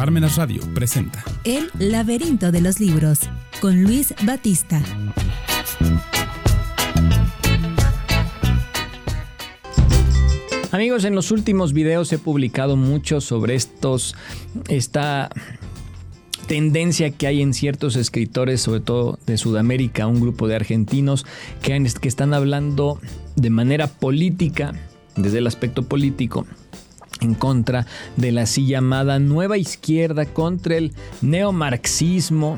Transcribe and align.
Parmenas 0.00 0.36
Radio 0.36 0.62
presenta 0.72 1.22
El 1.44 1.70
laberinto 1.78 2.50
de 2.50 2.62
los 2.62 2.80
libros 2.80 3.20
con 3.60 3.82
Luis 3.82 4.14
Batista. 4.24 4.82
Amigos, 10.72 11.04
en 11.04 11.14
los 11.14 11.30
últimos 11.30 11.74
videos 11.74 12.10
he 12.14 12.18
publicado 12.18 12.76
mucho 12.76 13.20
sobre 13.20 13.56
estos, 13.56 14.16
esta 14.68 15.28
tendencia 16.46 17.10
que 17.10 17.26
hay 17.26 17.42
en 17.42 17.52
ciertos 17.52 17.94
escritores, 17.96 18.62
sobre 18.62 18.80
todo 18.80 19.18
de 19.26 19.36
Sudamérica, 19.36 20.06
un 20.06 20.22
grupo 20.22 20.48
de 20.48 20.56
argentinos 20.56 21.26
que, 21.60 21.86
que 22.00 22.08
están 22.08 22.32
hablando 22.32 22.98
de 23.36 23.50
manera 23.50 23.86
política, 23.86 24.72
desde 25.14 25.36
el 25.36 25.46
aspecto 25.46 25.82
político, 25.82 26.46
en 27.20 27.34
contra 27.34 27.86
de 28.16 28.32
la 28.32 28.42
así 28.42 28.66
llamada 28.66 29.18
nueva 29.18 29.58
izquierda, 29.58 30.26
contra 30.26 30.76
el 30.76 30.92
neomarxismo, 31.22 32.56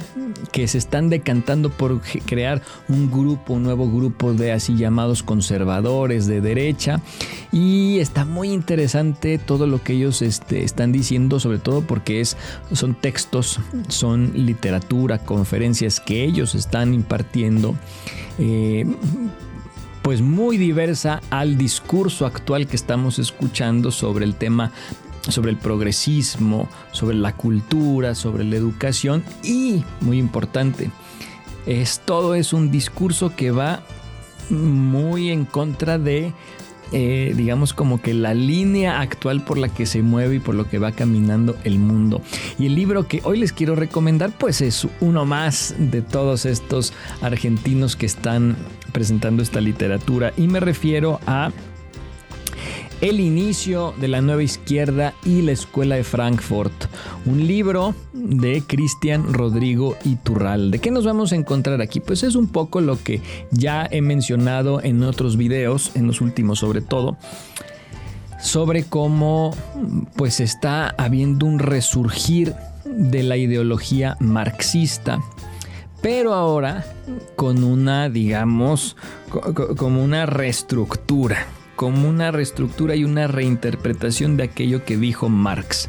que 0.53 0.69
se 0.69 0.79
están 0.79 1.09
decantando 1.09 1.71
por 1.71 2.01
crear 2.27 2.63
un 2.89 3.11
grupo, 3.11 3.55
un 3.55 3.65
nuevo 3.65 3.91
grupo 3.91 4.33
de 4.33 4.53
así 4.53 4.77
llamados 4.77 5.23
conservadores 5.23 6.27
de 6.27 6.41
derecha. 6.41 7.01
Y 7.53 7.99
está 7.99 8.25
muy 8.25 8.51
interesante 8.51 9.39
todo 9.39 9.67
lo 9.67 9.83
que 9.83 9.95
ellos 9.95 10.23
este, 10.23 10.65
están 10.65 10.93
diciendo, 10.93 11.41
sobre 11.41 11.59
todo 11.59 11.83
porque 11.83 12.21
es, 12.21 12.37
son 12.73 12.95
textos, 12.95 13.61
son 13.89 14.33
literatura, 14.35 15.19
conferencias 15.19 16.01
que 16.01 16.25
ellos 16.25 16.55
están 16.55 16.95
impartiendo. 16.95 17.75
Eh, 18.39 18.87
pues 20.03 20.21
muy 20.21 20.59
diversa 20.59 21.21
al 21.31 21.57
discurso 21.57 22.27
actual 22.27 22.67
que 22.67 22.77
estamos 22.77 23.19
escuchando 23.19 23.91
sobre 23.91 24.25
el 24.25 24.35
tema 24.35 24.73
sobre 25.29 25.53
el 25.53 25.57
progresismo, 25.57 26.69
sobre 26.91 27.17
la 27.17 27.37
cultura, 27.37 28.17
sobre 28.17 28.43
la 28.43 28.57
educación 28.57 29.23
y, 29.45 29.85
muy 30.01 30.19
importante, 30.19 30.91
es 31.65 32.01
todo 32.01 32.35
es 32.35 32.53
un 32.53 32.73
discurso 32.73 33.35
que 33.37 33.53
va 33.53 33.85
muy 34.51 35.31
en 35.31 35.45
contra 35.45 35.99
de 35.99 36.33
eh, 36.95 37.33
digamos 37.35 37.73
como 37.73 38.03
que 38.03 38.13
la 38.13 38.35
línea 38.35 39.01
actual 39.01 39.43
por 39.45 39.57
la 39.57 39.71
que 39.71 39.87
se 39.87 40.03
mueve 40.03 40.35
y 40.35 40.39
por 40.41 40.55
lo 40.55 40.69
que 40.69 40.79
va 40.79 40.93
caminando 40.93 41.57
el 41.65 41.79
mundo. 41.79 42.21
Y 42.59 42.67
el 42.67 42.75
libro 42.75 43.09
que 43.09 43.23
hoy 43.25 43.39
les 43.39 43.53
quiero 43.53 43.77
recomendar 43.77 44.31
pues 44.37 44.61
es 44.61 44.87
uno 45.01 45.25
más 45.25 45.75
de 45.79 46.03
todos 46.03 46.45
estos 46.45 46.93
argentinos 47.23 47.97
que 47.97 48.05
están 48.05 48.57
presentando 48.93 49.43
esta 49.43 49.61
literatura 49.61 50.33
y 50.37 50.49
me 50.49 50.61
refiero 50.61 51.21
a 51.27 51.51
el 53.03 53.19
inicio 53.19 53.95
de 54.01 54.07
la 54.07 54.21
nueva 54.21 54.45
izquierda 54.45 55.13
y 55.25 55.43
la 55.43 55.51
escuela 55.51 55.97
de 55.97 56.05
Frankfurt. 56.05 56.73
Un 57.27 57.49
libro 57.49 57.97
de 58.13 58.63
Cristian 58.65 59.33
Rodrigo 59.33 59.97
Iturralde. 60.05 60.79
¿Qué 60.79 60.93
nos 60.93 61.05
vamos 61.05 61.33
a 61.33 61.37
encontrar 61.37 61.83
aquí? 61.83 61.99
Pues 61.99 62.23
es 62.23 62.37
un 62.37 62.47
poco 62.47 62.81
lo 62.81 63.03
que 63.03 63.21
ya 63.51 63.89
he 63.91 64.01
mencionado 64.03 64.81
en 64.81 65.03
otros 65.03 65.37
videos, 65.37 65.91
en 65.97 66.07
los 66.07 66.21
últimos 66.21 66.61
sobre 66.61 66.81
todo, 66.81 67.17
sobre 68.41 68.85
cómo 68.85 69.53
pues 70.15 70.39
está 70.39 70.95
habiendo 70.97 71.47
un 71.47 71.59
resurgir 71.59 72.55
de 72.85 73.25
la 73.25 73.37
ideología 73.37 74.17
marxista 74.21 75.19
pero 76.03 76.35
ahora 76.35 76.85
con 77.37 77.65
una, 77.65 78.11
digamos, 78.11 78.97
como 79.77 80.05
una 80.05 80.27
reestructura 80.27 81.47
como 81.83 82.09
una 82.09 82.31
reestructura 82.31 82.95
y 82.95 83.03
una 83.03 83.27
reinterpretación 83.27 84.37
de 84.37 84.45
aquello 84.45 84.85
que 84.85 84.97
dijo 84.97 85.29
Marx. 85.29 85.89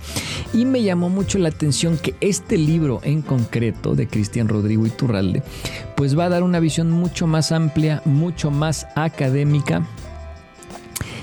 Y 0.52 0.66
me 0.66 0.82
llamó 0.82 1.10
mucho 1.10 1.38
la 1.38 1.50
atención 1.50 2.00
que 2.00 2.16
este 2.20 2.58
libro 2.58 3.00
en 3.04 3.22
concreto 3.22 3.94
de 3.94 4.08
Cristian 4.08 4.48
Rodrigo 4.48 4.88
Iturralde, 4.88 5.44
pues 5.96 6.18
va 6.18 6.26
a 6.26 6.30
dar 6.30 6.42
una 6.42 6.60
visión 6.60 6.90
mucho 6.90 7.28
más 7.28 7.52
amplia, 7.52 8.02
mucho 8.06 8.50
más 8.50 8.88
académica 8.96 9.86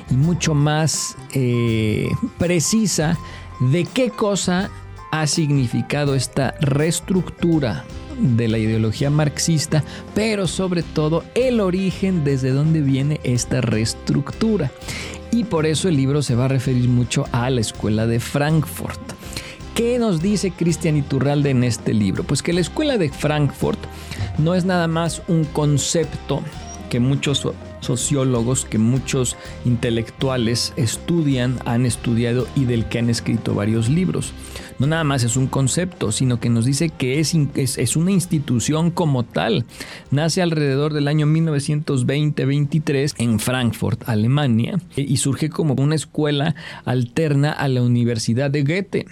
y 0.09 0.15
mucho 0.15 0.55
más 0.55 1.17
eh, 1.33 2.09
precisa 2.39 3.19
de 3.59 3.85
qué 3.85 4.11
cosa 4.11 4.71
ha 5.11 5.27
significado 5.27 6.15
esta 6.15 6.55
reestructura 6.61 7.85
de 8.21 8.49
la 8.49 8.59
ideología 8.59 9.11
marxista, 9.11 9.85
pero 10.15 10.47
sobre 10.47 10.83
todo 10.83 11.25
el 11.35 11.61
origen 11.61 12.25
desde 12.25 12.51
donde 12.51 12.81
viene 12.81 13.21
esta 13.25 13.61
reestructura. 13.61 14.71
Y 15.33 15.45
por 15.45 15.67
eso 15.67 15.89
el 15.89 15.97
libro 15.97 16.23
se 16.23 16.35
va 16.35 16.47
a 16.47 16.49
referir 16.49 16.89
mucho 16.89 17.25
a 17.33 17.51
la 17.51 17.61
escuela 17.61 18.07
de 18.07 18.21
Frankfurt. 18.21 19.01
¿Qué 19.75 19.99
nos 19.99 20.21
dice 20.21 20.51
Cristian 20.51 20.97
Iturralde 20.97 21.51
en 21.51 21.65
este 21.65 21.95
libro? 21.95 22.25
Pues 22.25 22.43
que 22.43 22.53
la 22.53 22.61
escuela 22.61 22.99
de 22.99 23.09
Frankfurt 23.09 23.79
no 24.39 24.55
es 24.55 24.65
nada 24.65 24.89
más 24.89 25.23
un 25.29 25.45
concepto 25.45 26.43
que 26.91 27.01
muchos 27.01 27.47
sociólogos, 27.81 28.65
que 28.65 28.79
muchos 28.79 29.37
intelectuales 29.65 30.73
estudian, 30.77 31.59
han 31.65 31.87
estudiado 31.87 32.47
y 32.57 32.65
del 32.65 32.87
que 32.87 32.99
han 32.99 33.09
escrito 33.09 33.55
varios 33.55 33.89
libros 33.89 34.35
no 34.81 34.87
nada 34.87 35.05
más 35.05 35.23
es 35.25 35.37
un 35.37 35.47
concepto, 35.47 36.11
sino 36.11 36.41
que 36.41 36.49
nos 36.49 36.65
dice 36.65 36.89
que 36.89 37.21
es, 37.21 37.35
es, 37.55 37.97
una 37.97 38.11
institución 38.11 38.91
como 38.91 39.25
tal. 39.25 39.67
Nace 40.11 40.41
alrededor 40.41 40.95
del 40.95 41.07
año 41.07 41.27
1920-23 41.27 43.15
en 43.19 43.39
Frankfurt, 43.39 44.09
Alemania, 44.09 44.81
y 44.97 45.19
surge 45.19 45.51
como 45.51 45.75
una 45.75 45.95
escuela 45.95 46.55
alterna 46.87 47.53
a 47.53 47.69
la 47.69 47.83
Universidad 47.83 48.51
de 48.51 48.63
Goethe 48.63 49.07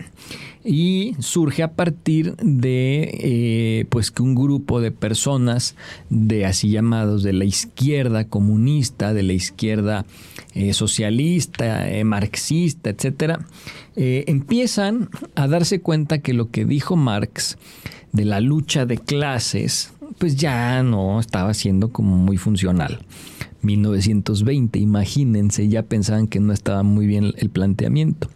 y 0.71 1.17
surge 1.19 1.63
a 1.63 1.73
partir 1.73 2.37
de 2.37 3.11
eh, 3.23 3.87
pues 3.89 4.11
que 4.11 4.21
un 4.21 4.35
grupo 4.35 4.83
de 4.83 4.91
personas 4.91 5.77
de 6.11 6.45
así 6.45 6.69
llamados 6.69 7.23
de 7.23 7.33
la 7.33 7.47
izquierda 7.47 8.27
comunista, 8.27 9.15
de 9.15 9.23
la 9.23 9.33
izquierda 9.33 10.05
eh, 10.55 10.75
socialista, 10.75 11.89
eh, 11.89 12.05
marxista, 12.05 12.91
etcétera, 12.91 13.41
empiezan 13.97 15.09
a 15.35 15.49
darse 15.49 15.81
cuenta 15.81 16.19
que 16.19 16.33
lo 16.33 16.51
que 16.51 16.65
dijo 16.65 16.95
Marx 16.95 17.57
de 18.13 18.27
la 18.27 18.41
lucha 18.41 18.87
de 18.87 18.99
clases, 18.99 19.93
pues 20.19 20.37
ya 20.37 20.83
no 20.83 21.19
estaba 21.19 21.53
siendo 21.55 21.91
como 21.91 22.17
muy 22.17 22.37
funcional. 22.37 23.01
1920, 23.63 24.79
imagínense, 24.79 25.69
ya 25.69 25.83
pensaban 25.83 26.29
que 26.29 26.41
no 26.41 26.53
estaba 26.53 26.83
muy 26.83 27.07
bien 27.07 27.33
el 27.37 27.51
planteamiento, 27.51 28.29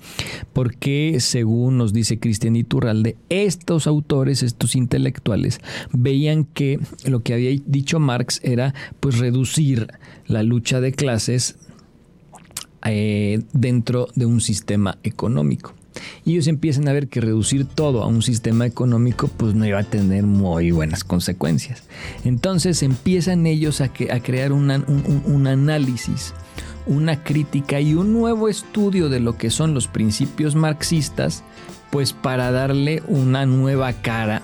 porque 0.52 1.16
según 1.20 1.78
nos 1.78 1.92
dice 1.92 2.18
Cristian 2.18 2.56
Iturralde, 2.56 3.16
estos 3.28 3.86
autores, 3.86 4.42
estos 4.42 4.74
intelectuales, 4.74 5.60
veían 5.92 6.44
que 6.44 6.80
lo 7.04 7.22
que 7.22 7.34
había 7.34 7.50
dicho 7.66 8.00
Marx 8.00 8.40
era 8.42 8.74
pues 9.00 9.18
reducir 9.18 9.88
la 10.26 10.42
lucha 10.42 10.80
de 10.80 10.92
clases 10.92 11.56
eh, 12.84 13.42
dentro 13.52 14.08
de 14.14 14.26
un 14.26 14.40
sistema 14.40 14.98
económico 15.02 15.74
y 16.24 16.32
ellos 16.32 16.46
empiezan 16.46 16.88
a 16.88 16.92
ver 16.92 17.08
que 17.08 17.20
reducir 17.20 17.64
todo 17.64 18.02
a 18.02 18.06
un 18.06 18.22
sistema 18.22 18.66
económico 18.66 19.28
pues 19.28 19.54
no 19.54 19.66
iba 19.66 19.78
a 19.78 19.84
tener 19.84 20.24
muy 20.24 20.70
buenas 20.70 21.04
consecuencias. 21.04 21.84
Entonces 22.24 22.82
empiezan 22.82 23.46
ellos 23.46 23.80
a, 23.80 23.92
crear 23.92 24.52
un, 24.52 24.70
un 25.26 25.46
análisis, 25.46 26.34
una 26.86 27.22
crítica 27.22 27.80
y 27.80 27.94
un 27.94 28.12
nuevo 28.12 28.48
estudio 28.48 29.08
de 29.08 29.20
lo 29.20 29.36
que 29.36 29.50
son 29.50 29.74
los 29.74 29.88
principios 29.88 30.54
marxistas 30.54 31.42
pues 31.90 32.12
para 32.12 32.50
darle 32.50 33.02
una 33.06 33.44
nueva 33.44 33.92
cara 33.92 34.42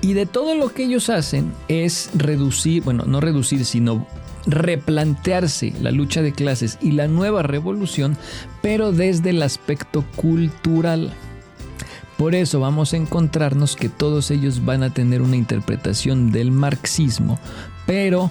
y 0.00 0.12
de 0.12 0.26
todo 0.26 0.54
lo 0.54 0.72
que 0.72 0.84
ellos 0.84 1.10
hacen 1.10 1.52
es 1.68 2.10
reducir, 2.14 2.84
bueno, 2.84 3.04
no 3.06 3.20
reducir, 3.20 3.64
sino 3.64 4.06
replantearse 4.46 5.72
la 5.80 5.90
lucha 5.90 6.22
de 6.22 6.32
clases 6.32 6.78
y 6.80 6.92
la 6.92 7.08
nueva 7.08 7.42
revolución, 7.42 8.16
pero 8.62 8.92
desde 8.92 9.30
el 9.30 9.42
aspecto 9.42 10.04
cultural. 10.16 11.12
Por 12.16 12.34
eso 12.34 12.60
vamos 12.60 12.94
a 12.94 12.96
encontrarnos 12.96 13.76
que 13.76 13.88
todos 13.88 14.30
ellos 14.30 14.64
van 14.64 14.82
a 14.82 14.94
tener 14.94 15.20
una 15.20 15.36
interpretación 15.36 16.32
del 16.32 16.50
marxismo, 16.50 17.38
pero 17.86 18.30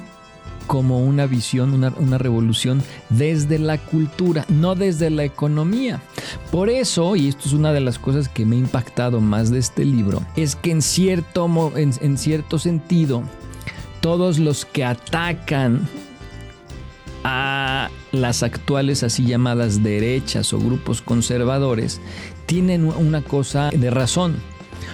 como 0.66 1.06
una 1.06 1.28
visión, 1.28 1.74
una, 1.74 2.18
revolución 2.18 2.82
desde 3.10 3.60
la 3.60 3.78
cultura, 3.78 4.46
no 4.50 4.74
desde 4.74 5.12
la 5.12 5.24
economía. 5.24 6.02
Por 6.52 6.70
eso, 6.70 7.16
y 7.16 7.28
esto 7.28 7.48
es 7.48 7.54
una 7.54 7.72
de 7.72 7.82
las 7.82 8.00
cosas 8.00 8.28
que 8.28 8.48
me 8.48 8.56
ha 8.56 8.60
impactado 8.60 9.22
más 9.22 9.52
de 9.52 9.60
este 9.60 9.86
libro, 9.86 10.24
es 10.36 10.56
que 10.56 10.72
en 10.72 10.82
cierto, 10.82 11.72
en 11.76 12.18
cierto 12.18 12.58
sentido, 12.58 13.22
todos 14.02 14.40
los 14.40 14.66
que 14.66 14.84
atacan 14.84 15.88
a 17.28 17.90
las 18.12 18.44
actuales 18.44 19.02
así 19.02 19.26
llamadas 19.26 19.82
derechas 19.82 20.54
o 20.54 20.60
grupos 20.60 21.02
conservadores 21.02 22.00
tienen 22.46 22.86
una 22.86 23.24
cosa 23.24 23.72
de 23.72 23.90
razón. 23.90 24.36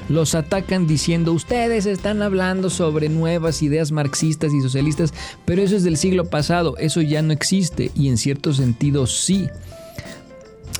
Los 0.07 0.33
atacan 0.33 0.87
diciendo, 0.87 1.33
ustedes 1.33 1.85
están 1.85 2.21
hablando 2.21 2.69
sobre 2.69 3.09
nuevas 3.09 3.61
ideas 3.61 3.91
marxistas 3.91 4.53
y 4.53 4.61
socialistas, 4.61 5.13
pero 5.43 5.61
eso 5.61 5.75
es 5.75 5.83
del 5.83 5.97
siglo 5.97 6.29
pasado, 6.29 6.77
eso 6.77 7.01
ya 7.01 7.21
no 7.21 7.33
existe 7.33 7.91
y 7.95 8.07
en 8.07 8.17
cierto 8.17 8.53
sentido 8.53 9.07
sí. 9.07 9.49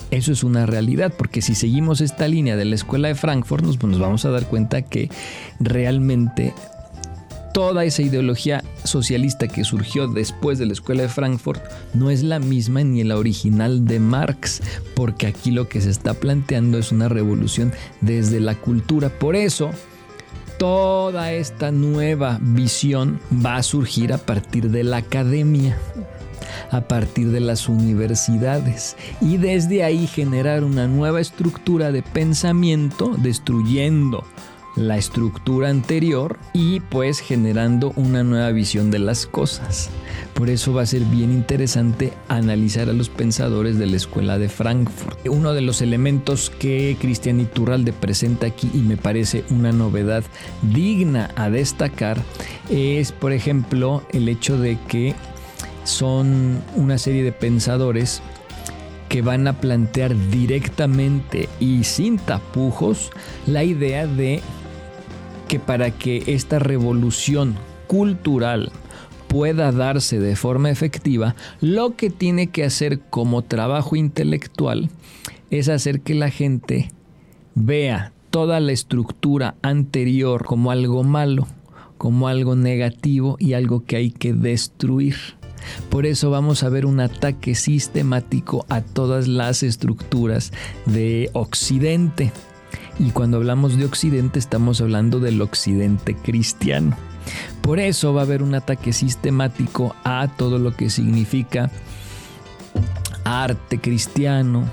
Eso 0.10 0.32
es 0.32 0.46
una 0.46 0.66
realidad, 0.66 1.14
porque 1.18 1.42
si 1.42 1.54
seguimos 1.54 2.00
esta 2.00 2.30
línea 2.30 2.56
de 2.56 2.66
la 2.66 2.76
escuela 2.76 3.10
de 3.10 3.16
Frankfurt, 3.16 3.66
nos, 3.66 3.76
pues 3.76 3.92
nos 3.92 4.00
vamos 4.00 4.24
a 4.24 4.30
dar 4.30 4.46
cuenta 4.48 4.84
que 4.84 5.10
realmente 5.60 6.54
toda 7.54 7.86
esa 7.86 8.02
ideología 8.02 8.64
socialista 8.84 9.48
que 9.48 9.64
surgió 9.64 10.08
después 10.08 10.60
de 10.60 10.66
la 10.66 10.74
escuela 10.74 11.04
de 11.04 11.10
Frankfurt 11.10 11.62
no 11.94 12.10
es 12.10 12.24
la 12.24 12.40
misma 12.40 12.84
ni 12.84 13.04
la 13.04 13.18
original 13.18 13.86
de 13.86 14.00
Marx, 14.00 14.62
porque 14.96 15.28
aquí 15.28 15.52
lo 15.52 15.68
que 15.68 15.82
se 15.82 15.90
está 15.90 16.14
planteando 16.14 16.78
es 16.78 16.92
una 16.92 17.10
revolución 17.10 17.74
desde 18.02 18.40
la 18.40 18.56
cultura. 18.56 19.10
Por 19.10 19.36
eso, 19.36 19.72
toda 20.58 21.32
esta 21.34 21.72
nueva 21.72 22.40
visión 22.42 23.20
va 23.46 23.56
a 23.56 23.64
surgir 23.64 24.14
a 24.14 24.18
partir 24.18 24.70
de 24.70 24.84
la 24.84 24.98
academia 24.98 25.78
a 26.72 26.82
partir 26.82 27.30
de 27.32 27.40
las 27.40 27.68
universidades 27.68 28.96
y 29.20 29.38
desde 29.38 29.84
ahí 29.84 30.08
generar 30.08 30.64
una 30.64 30.88
nueva 30.88 31.20
estructura 31.20 31.92
de 31.92 32.02
pensamiento 32.02 33.12
destruyendo 33.18 34.24
la 34.76 34.98
estructura 34.98 35.70
anterior 35.70 36.38
y 36.54 36.80
pues 36.80 37.20
generando 37.20 37.94
una 37.96 38.24
nueva 38.24 38.52
visión 38.52 38.92
de 38.92 39.00
las 39.00 39.26
cosas. 39.26 39.90
Por 40.34 40.50
eso 40.50 40.74
va 40.74 40.84
a 40.84 40.86
ser 40.86 41.02
bien 41.04 41.32
interesante 41.32 42.14
analizar 42.28 42.90
a 42.90 42.94
los 42.94 43.10
pensadores 43.10 43.78
de 43.78 43.88
la 43.88 43.98
escuela 43.98 44.38
de 44.38 44.50
Frankfurt. 44.50 45.20
Uno 45.28 45.54
de 45.54 45.62
los 45.62 45.82
elementos 45.82 46.50
que 46.50 46.98
Cristian 47.00 47.40
Iturralde 47.40 47.94
presenta 47.94 48.48
aquí 48.48 48.70
y 48.74 48.80
me 48.80 48.98
parece 48.98 49.44
una 49.50 49.72
novedad 49.72 50.24
digna 50.62 51.32
a 51.36 51.50
destacar 51.50 52.22
es, 52.70 53.12
por 53.12 53.34
ejemplo, 53.34 54.04
el 54.12 54.30
hecho 54.30 54.58
de 54.58 54.78
que 54.88 55.16
son 55.84 56.62
una 56.76 56.98
serie 56.98 57.24
de 57.24 57.32
pensadores 57.32 58.22
que 59.10 59.22
van 59.22 59.46
a 59.48 59.60
plantear 59.60 60.16
directamente 60.30 61.50
y 61.60 61.84
sin 61.84 62.18
tapujos 62.18 63.10
la 63.46 63.64
idea 63.66 64.08
de 64.08 64.42
que 65.52 65.60
para 65.60 65.92
que 65.92 66.24
esta 66.28 66.60
revolución 66.60 67.56
cultural 67.88 68.72
pueda 69.28 69.74
darse 69.74 70.18
de 70.18 70.38
forma 70.38 70.70
efectiva, 70.70 71.36
lo 71.60 71.98
que 71.98 72.10
tiene 72.10 72.48
que 72.48 72.64
hacer 72.64 73.02
como 73.10 73.42
trabajo 73.42 73.98
intelectual 73.98 74.90
es 75.50 75.68
hacer 75.68 76.00
que 76.00 76.16
la 76.16 76.30
gente 76.30 76.88
vea 77.54 78.14
toda 78.30 78.62
la 78.62 78.72
estructura 78.72 79.56
anterior 79.62 80.46
como 80.46 80.72
algo 80.72 81.04
malo, 81.04 81.48
como 81.98 82.30
algo 82.30 82.56
negativo 82.56 83.36
y 83.38 83.52
algo 83.52 83.84
que 83.84 83.98
hay 83.98 84.12
que 84.12 84.32
destruir. 84.32 85.18
Por 85.90 86.06
eso 86.06 86.30
vamos 86.30 86.64
a 86.64 86.70
ver 86.70 86.86
un 86.86 87.02
ataque 87.02 87.56
sistemático 87.56 88.66
a 88.70 88.80
todas 88.80 89.28
las 89.28 89.64
estructuras 89.64 90.54
de 90.86 91.30
Occidente. 91.34 92.32
Y 93.02 93.10
cuando 93.10 93.38
hablamos 93.38 93.78
de 93.78 93.86
Occidente 93.86 94.38
estamos 94.38 94.80
hablando 94.80 95.20
del 95.20 95.42
Occidente 95.42 96.16
cristiano. 96.16 96.96
Por 97.62 97.80
eso 97.80 98.14
va 98.14 98.22
a 98.22 98.26
haber 98.26 98.44
un 98.44 98.54
ataque 98.54 98.94
sistemático 98.94 99.96
a 100.04 100.28
todo 100.28 100.60
lo 100.60 100.76
que 100.76 100.92
significa 100.92 101.72
arte 103.24 103.80
cristiano, 103.80 104.66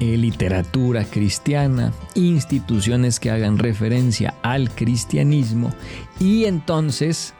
eh, 0.00 0.16
literatura 0.16 1.04
cristiana, 1.04 1.92
instituciones 2.16 3.20
que 3.20 3.30
hagan 3.30 3.58
referencia 3.58 4.34
al 4.42 4.68
cristianismo 4.70 5.72
y 6.18 6.46
entonces 6.46 7.34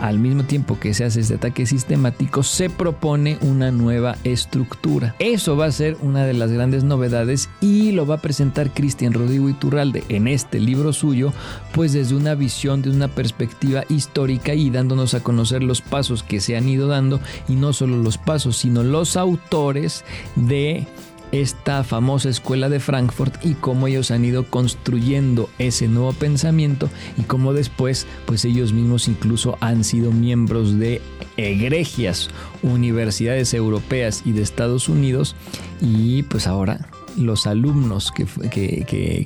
al 0.00 0.18
mismo 0.18 0.44
tiempo 0.44 0.78
que 0.80 0.94
se 0.94 1.04
hace 1.04 1.20
este 1.20 1.34
ataque 1.34 1.66
sistemático, 1.66 2.42
se 2.42 2.70
propone 2.70 3.38
una 3.42 3.70
nueva 3.70 4.16
estructura. 4.24 5.14
Eso 5.18 5.56
va 5.56 5.66
a 5.66 5.72
ser 5.72 5.96
una 6.00 6.24
de 6.24 6.34
las 6.34 6.50
grandes 6.50 6.84
novedades 6.84 7.48
y 7.60 7.92
lo 7.92 8.06
va 8.06 8.16
a 8.16 8.20
presentar 8.20 8.72
Cristian 8.72 9.12
Rodrigo 9.12 9.48
Iturralde 9.48 10.04
en 10.08 10.28
este 10.28 10.58
libro 10.58 10.92
suyo, 10.92 11.32
pues 11.72 11.92
desde 11.92 12.16
una 12.16 12.34
visión, 12.34 12.82
de 12.82 12.90
una 12.90 13.08
perspectiva 13.08 13.84
histórica 13.88 14.54
y 14.54 14.70
dándonos 14.70 15.14
a 15.14 15.22
conocer 15.22 15.62
los 15.62 15.82
pasos 15.82 16.22
que 16.22 16.40
se 16.40 16.56
han 16.56 16.68
ido 16.68 16.88
dando 16.88 17.20
y 17.48 17.54
no 17.54 17.72
solo 17.72 17.96
los 17.96 18.18
pasos, 18.18 18.56
sino 18.56 18.82
los 18.82 19.16
autores 19.16 20.04
de 20.36 20.86
esta 21.32 21.84
famosa 21.84 22.28
escuela 22.28 22.68
de 22.68 22.80
Frankfurt 22.80 23.44
y 23.44 23.54
cómo 23.54 23.86
ellos 23.86 24.10
han 24.10 24.24
ido 24.24 24.44
construyendo 24.44 25.48
ese 25.58 25.88
nuevo 25.88 26.12
pensamiento 26.12 26.88
y 27.16 27.22
cómo 27.22 27.52
después 27.52 28.06
pues 28.26 28.44
ellos 28.44 28.72
mismos 28.72 29.08
incluso 29.08 29.56
han 29.60 29.84
sido 29.84 30.12
miembros 30.12 30.78
de 30.78 31.00
egregias 31.36 32.28
universidades 32.62 33.54
europeas 33.54 34.22
y 34.24 34.32
de 34.32 34.42
Estados 34.42 34.88
Unidos 34.88 35.36
y 35.80 36.22
pues 36.24 36.46
ahora 36.46 36.90
los 37.16 37.46
alumnos 37.46 38.12
que, 38.12 38.26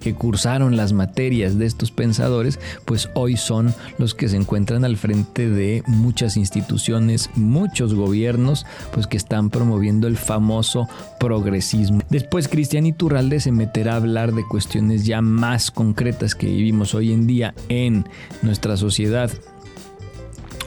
que, 0.00 0.14
cursaron 0.14 0.76
las 0.76 0.92
materias 0.92 1.58
de 1.58 1.66
estos 1.66 1.90
pensadores, 1.90 2.58
pues 2.84 3.08
hoy 3.14 3.36
son 3.36 3.75
los 3.98 4.14
que 4.14 4.28
se 4.28 4.36
encuentran 4.36 4.84
al 4.84 4.96
frente 4.96 5.48
de 5.48 5.82
muchas 5.86 6.36
instituciones, 6.36 7.31
muchos 7.34 7.94
gobiernos, 7.94 8.66
pues 8.92 9.06
que 9.06 9.16
están 9.16 9.50
promoviendo 9.50 10.06
el 10.06 10.16
famoso 10.16 10.88
progresismo. 11.19 12.00
Después 12.10 12.48
Cristian 12.48 12.86
Iturralde 12.86 13.40
se 13.40 13.52
meterá 13.52 13.94
a 13.94 13.96
hablar 13.96 14.32
de 14.32 14.44
cuestiones 14.44 15.04
ya 15.04 15.20
más 15.20 15.70
concretas 15.70 16.34
que 16.34 16.46
vivimos 16.46 16.94
hoy 16.94 17.12
en 17.12 17.26
día 17.26 17.54
en 17.69 18.06
nuestra 18.42 18.76
sociedad 18.76 19.30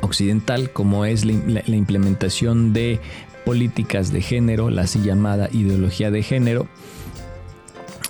occidental, 0.02 0.72
como 0.72 1.06
es 1.06 1.26
la 1.26 1.76
implementación 1.76 2.74
de 2.74 3.00
políticas 3.48 4.12
de 4.12 4.22
género, 4.22 4.70
la 4.70 4.82
así 4.82 5.02
llamada 5.02 5.48
ideología 5.54 6.12
de 6.12 6.22
género, 6.22 6.68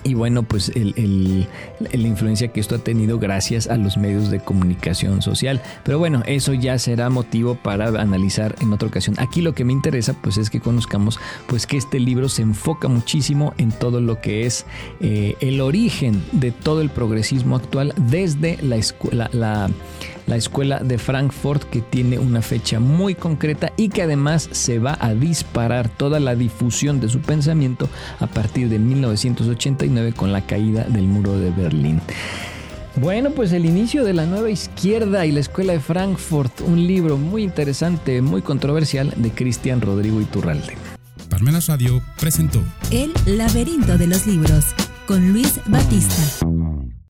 y 0.08 0.14
bueno, 0.14 0.42
pues 0.42 0.72
la 0.74 2.08
influencia 2.08 2.48
que 2.48 2.60
esto 2.60 2.76
ha 2.76 2.78
tenido 2.78 3.18
gracias 3.18 3.66
a 3.66 3.76
los 3.76 3.98
medios 3.98 4.30
de 4.30 4.40
comunicación 4.40 5.20
social. 5.20 5.60
Pero 5.84 5.98
bueno, 5.98 6.22
eso 6.24 6.54
ya 6.54 6.78
será 6.78 7.10
motivo 7.10 7.56
para 7.56 7.88
analizar 8.00 8.54
en 8.62 8.72
otra 8.72 8.88
ocasión. 8.88 9.16
Aquí 9.18 9.42
lo 9.42 9.54
que 9.54 9.64
me 9.64 9.74
interesa 9.74 10.14
pues 10.14 10.38
es 10.38 10.48
que 10.48 10.60
conozcamos 10.60 11.20
pues 11.46 11.66
que 11.66 11.76
este 11.76 12.00
libro 12.00 12.30
se 12.30 12.40
enfoca 12.40 12.88
muchísimo 12.88 13.52
en 13.58 13.70
todo 13.70 14.00
lo 14.00 14.18
que 14.22 14.46
es 14.46 14.64
eh, 15.00 15.36
el 15.40 15.60
origen 15.60 16.22
de 16.32 16.52
todo 16.52 16.80
el 16.80 16.88
progresismo 16.88 17.56
actual 17.56 17.92
desde 17.96 18.56
la 18.62 18.76
escuela, 18.76 19.28
la 19.34 19.68
la 20.28 20.36
escuela 20.36 20.78
de 20.78 20.98
Frankfurt 20.98 21.64
que 21.64 21.80
tiene 21.80 22.18
una 22.18 22.42
fecha 22.42 22.78
muy 22.78 23.14
concreta 23.14 23.72
y 23.76 23.88
que 23.88 24.02
además 24.02 24.48
se 24.52 24.78
va 24.78 24.96
a 25.00 25.14
disparar 25.14 25.88
toda 25.88 26.20
la 26.20 26.36
difusión 26.36 27.00
de 27.00 27.08
su 27.08 27.20
pensamiento 27.20 27.88
a 28.20 28.26
partir 28.26 28.68
de 28.68 28.78
1989 28.78 30.12
con 30.12 30.32
la 30.32 30.42
caída 30.42 30.84
del 30.84 31.08
muro 31.08 31.38
de 31.38 31.50
Berlín. 31.50 32.00
Bueno, 32.96 33.30
pues 33.30 33.52
el 33.52 33.64
inicio 33.64 34.04
de 34.04 34.12
la 34.12 34.26
nueva 34.26 34.50
izquierda 34.50 35.24
y 35.24 35.32
la 35.32 35.40
escuela 35.40 35.72
de 35.72 35.80
Frankfurt, 35.80 36.60
un 36.62 36.86
libro 36.86 37.16
muy 37.16 37.44
interesante, 37.44 38.20
muy 38.22 38.42
controversial 38.42 39.14
de 39.16 39.30
Cristian 39.30 39.80
Rodrigo 39.80 40.20
Iturralde. 40.20 40.76
Parmenas 41.30 41.68
Radio 41.68 42.02
presentó 42.18 42.60
El 42.90 43.12
laberinto 43.24 43.98
de 43.98 44.08
los 44.08 44.26
libros 44.26 44.64
con 45.06 45.32
Luis 45.32 45.60
Batista. 45.66 46.46